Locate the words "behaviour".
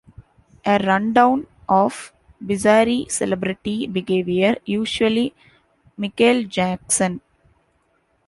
3.85-4.55